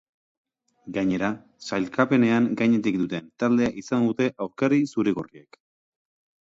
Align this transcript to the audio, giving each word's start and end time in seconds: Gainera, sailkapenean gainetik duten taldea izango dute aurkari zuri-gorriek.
Gainera, 0.95 1.29
sailkapenean 1.65 2.49
gainetik 2.63 2.99
duten 3.03 3.29
taldea 3.45 3.71
izango 3.85 4.11
dute 4.11 4.33
aurkari 4.49 4.85
zuri-gorriek. 4.93 5.65